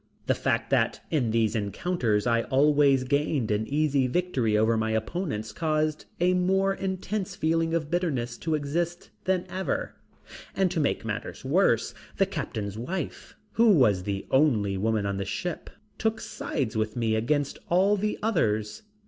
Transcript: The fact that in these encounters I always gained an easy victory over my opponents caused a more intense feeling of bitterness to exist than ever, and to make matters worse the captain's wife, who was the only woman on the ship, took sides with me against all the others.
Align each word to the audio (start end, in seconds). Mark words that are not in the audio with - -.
The 0.25 0.33
fact 0.33 0.71
that 0.71 1.01
in 1.11 1.29
these 1.29 1.55
encounters 1.55 2.25
I 2.25 2.41
always 2.45 3.03
gained 3.03 3.51
an 3.51 3.67
easy 3.67 4.07
victory 4.07 4.57
over 4.57 4.75
my 4.75 4.89
opponents 4.89 5.51
caused 5.51 6.05
a 6.19 6.33
more 6.33 6.73
intense 6.73 7.35
feeling 7.35 7.75
of 7.75 7.91
bitterness 7.91 8.35
to 8.39 8.55
exist 8.55 9.11
than 9.25 9.45
ever, 9.47 9.93
and 10.55 10.71
to 10.71 10.79
make 10.79 11.05
matters 11.05 11.45
worse 11.45 11.93
the 12.17 12.25
captain's 12.25 12.79
wife, 12.79 13.35
who 13.51 13.69
was 13.69 14.01
the 14.01 14.25
only 14.31 14.75
woman 14.75 15.05
on 15.05 15.17
the 15.17 15.23
ship, 15.23 15.69
took 15.99 16.19
sides 16.19 16.75
with 16.75 16.95
me 16.95 17.13
against 17.13 17.59
all 17.69 17.95
the 17.95 18.17
others. 18.23 18.81